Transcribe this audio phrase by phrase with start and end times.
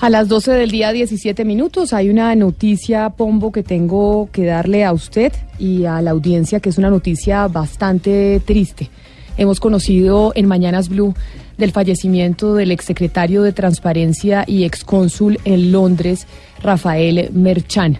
[0.00, 4.82] A las 12 del día 17 minutos hay una noticia, Pombo, que tengo que darle
[4.82, 8.88] a usted y a la audiencia, que es una noticia bastante triste.
[9.36, 11.12] Hemos conocido en Mañanas Blue
[11.58, 16.26] del fallecimiento del exsecretario de Transparencia y excónsul en Londres,
[16.62, 17.98] Rafael Merchan.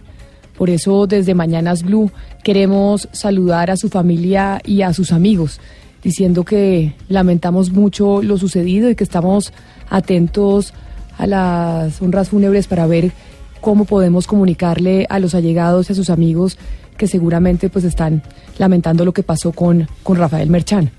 [0.56, 2.10] Por eso desde Mañanas Blue
[2.42, 5.60] queremos saludar a su familia y a sus amigos,
[6.02, 9.52] diciendo que lamentamos mucho lo sucedido y que estamos
[9.90, 10.89] atentos a
[11.26, 13.12] las honras fúnebres para ver
[13.60, 16.58] cómo podemos comunicarle a los allegados y a sus amigos
[16.96, 18.22] que seguramente pues están
[18.58, 20.90] lamentando lo que pasó con, con Rafael Merchán.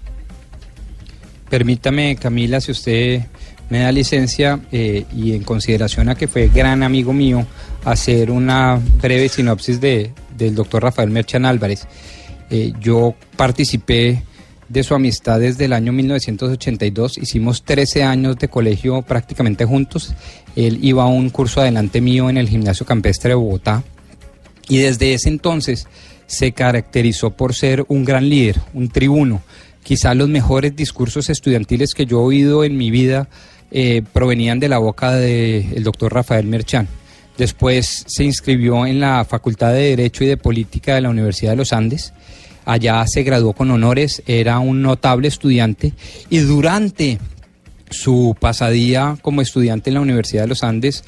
[1.49, 3.21] Permítame, Camila, si usted
[3.69, 7.45] me da licencia eh, y en consideración a que fue gran amigo mío,
[7.85, 11.87] hacer una breve sinopsis de, del doctor Rafael Merchán Álvarez.
[12.49, 14.23] Eh, yo participé
[14.71, 17.17] de su amistad desde el año 1982.
[17.17, 20.13] Hicimos 13 años de colegio prácticamente juntos.
[20.55, 23.83] Él iba a un curso adelante mío en el gimnasio campestre de Bogotá.
[24.69, 25.87] Y desde ese entonces
[26.25, 29.41] se caracterizó por ser un gran líder, un tribuno.
[29.83, 33.27] Quizá los mejores discursos estudiantiles que yo he oído en mi vida
[33.71, 36.87] eh, provenían de la boca del doctor Rafael Merchán.
[37.37, 41.57] Después se inscribió en la Facultad de Derecho y de Política de la Universidad de
[41.57, 42.13] los Andes
[42.65, 45.93] allá se graduó con honores, era un notable estudiante
[46.29, 47.19] y durante
[47.89, 51.03] su pasadía como estudiante en la Universidad de los Andes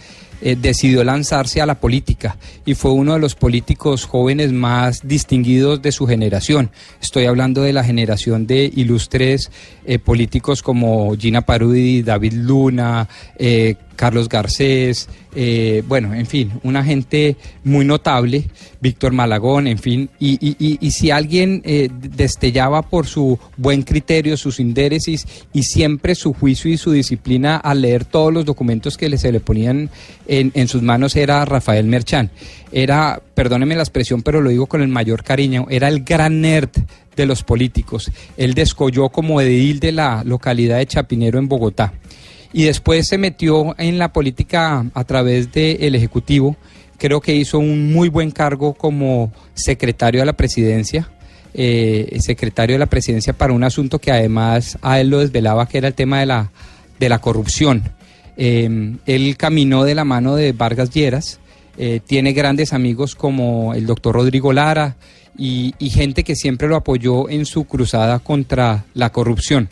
[0.46, 5.82] eh, decidió lanzarse a la política y fue uno de los políticos jóvenes más distinguidos
[5.82, 6.70] de su generación.
[7.02, 9.52] Estoy hablando de la generación de ilustres
[9.86, 16.84] eh, políticos como Gina Parudi, David Luna, eh, Carlos Garcés, eh, bueno, en fin, una
[16.84, 18.46] gente muy notable,
[18.82, 25.26] Víctor Malagón, en fin, y, si alguien eh, destellaba por su buen criterio, sus indéresis
[25.54, 29.40] y siempre su juicio y su disciplina al leer todos los documentos que se le
[29.40, 29.90] ponían
[30.28, 32.30] en, en sus manos era Rafael Merchán.
[32.72, 36.70] Era, perdóneme la expresión, pero lo digo con el mayor cariño, era el gran nerd
[37.16, 38.12] de los políticos.
[38.38, 41.94] Él descolló como edil de la localidad de Chapinero en Bogotá
[42.54, 46.56] y después se metió en la política a través del Ejecutivo.
[47.00, 51.10] Creo que hizo un muy buen cargo como secretario de la presidencia.
[51.56, 55.78] Eh, secretario de la presidencia para un asunto que además a él lo desvelaba, que
[55.78, 56.52] era el tema de la,
[57.00, 57.84] de la corrupción.
[58.38, 61.40] Eh, él caminó de la mano de Vargas Lleras,
[61.78, 64.96] eh, tiene grandes amigos como el doctor Rodrigo Lara
[65.38, 69.70] y gente que siempre lo apoyó en su cruzada contra la corrupción.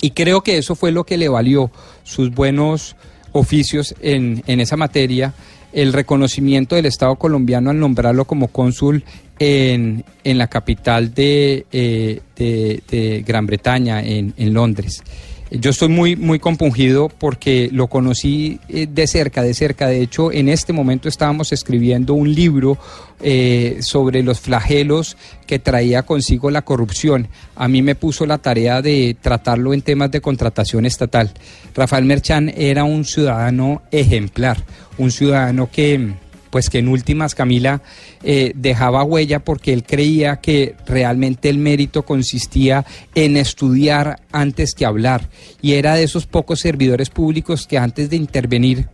[0.00, 1.70] Y creo que eso fue lo que le valió
[2.04, 2.96] sus buenos
[3.32, 5.34] oficios en, esa materia,
[5.72, 9.04] el reconocimiento del Estado colombiano al nombrarlo como cónsul
[9.38, 15.02] en, la capital de, eh, de, Gran Bretaña, en, en Londres.
[15.50, 19.88] Yo estoy muy, muy compungido porque lo conocí eh, de cerca, de cerca.
[19.88, 22.78] De hecho, en este momento estábamos escribiendo un libro
[23.20, 25.16] eh, sobre los flagelos
[25.48, 27.26] que traía consigo la corrupción.
[27.56, 31.32] A mí me puso la tarea de tratarlo en temas de contratación estatal.
[31.74, 34.64] Rafael Merchán era un ciudadano ejemplar,
[34.98, 36.12] un ciudadano que
[36.50, 37.82] pues que en últimas Camila
[38.22, 42.84] eh, dejaba huella porque él creía que realmente el mérito consistía
[43.14, 45.28] en estudiar antes que hablar
[45.62, 48.88] y era de esos pocos servidores públicos que antes de intervenir,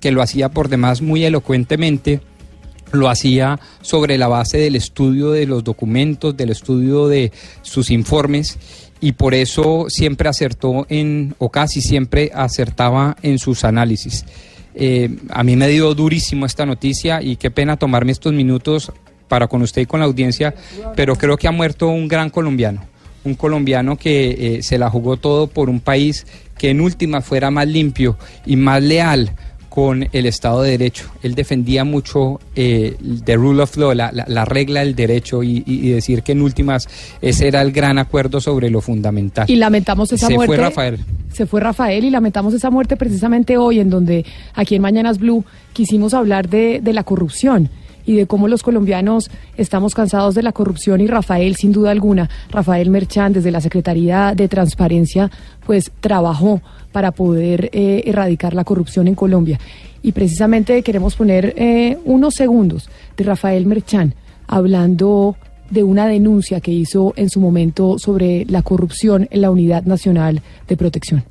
[0.00, 2.20] que lo hacía por demás muy elocuentemente,
[2.92, 7.32] lo hacía sobre la base del estudio de los documentos, del estudio de
[7.62, 8.58] sus informes
[9.00, 14.24] y por eso siempre acertó en, o casi siempre acertaba en sus análisis.
[14.74, 18.92] Eh, a mí me dio durísimo esta noticia y qué pena tomarme estos minutos
[19.28, 20.54] para con usted y con la audiencia,
[20.96, 22.82] pero creo que ha muerto un gran colombiano,
[23.24, 26.26] un colombiano que eh, se la jugó todo por un país
[26.58, 29.32] que en última fuera más limpio y más leal
[29.70, 31.08] con el Estado de Derecho.
[31.22, 36.32] Él defendía mucho eh, the rule of law, la, regla del derecho y, decir que
[36.32, 36.88] en últimas
[37.22, 39.48] ese era el gran acuerdo sobre lo fundamental.
[39.48, 40.42] Y lamentamos esa muerte.
[40.42, 40.98] Se fue Rafael.
[41.32, 45.44] Se fue Rafael y lamentamos esa muerte precisamente hoy en donde aquí en Mañanas Blue
[45.72, 47.70] quisimos hablar de, de la corrupción
[48.06, 52.28] y de cómo los colombianos estamos cansados de la corrupción y Rafael, sin duda alguna,
[52.50, 55.30] Rafael Merchán, desde la Secretaría de Transparencia,
[55.66, 56.60] pues trabajó
[56.92, 59.58] para poder eh, erradicar la corrupción en Colombia.
[60.02, 64.14] Y precisamente queremos poner eh, unos segundos de Rafael Merchán
[64.46, 65.36] hablando
[65.70, 70.42] de una denuncia que hizo en su momento sobre la corrupción en la Unidad Nacional
[70.66, 71.22] de Protección.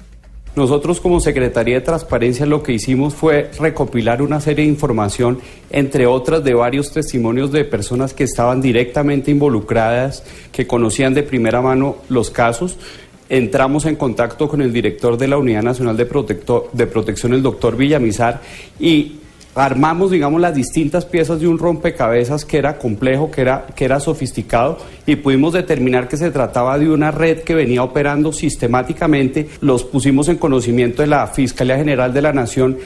[0.60, 5.40] Nosotros como Secretaría de Transparencia lo que hicimos fue recopilar una serie de información,
[5.70, 10.22] entre otras de varios testimonios de personas que estaban directamente involucradas,
[10.52, 12.78] que conocían de primera mano los casos.
[13.30, 16.04] Entramos en contacto con el director de la Unidad Nacional de,
[16.74, 18.42] de Protección, el doctor Villamizar,
[18.82, 19.14] y
[19.60, 24.00] armamos, digamos, las distintas piezas de un rompecabezas que era complejo, que era, que era
[24.00, 29.50] sofisticado, y pudimos determinar que se trataba de una red que venía operando sistemáticamente.
[29.62, 32.78] Los pusimos en conocimiento de la Fiscalía General de la Nación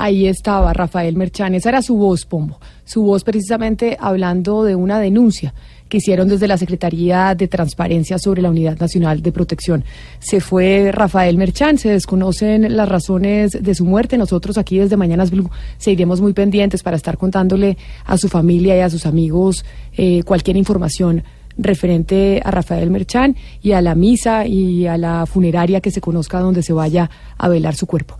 [0.00, 5.00] Ahí estaba Rafael Merchán, esa era su voz, Pombo, su voz precisamente hablando de una
[5.00, 5.52] denuncia
[5.88, 9.84] que hicieron desde la Secretaría de Transparencia sobre la Unidad Nacional de Protección.
[10.20, 14.18] Se fue Rafael Merchán, se desconocen las razones de su muerte.
[14.18, 18.80] Nosotros aquí desde Mañanas Blue seguiremos muy pendientes para estar contándole a su familia y
[18.80, 19.64] a sus amigos
[19.96, 21.24] eh, cualquier información
[21.56, 26.38] referente a Rafael Merchán y a la misa y a la funeraria que se conozca
[26.38, 28.16] donde se vaya a velar su cuerpo.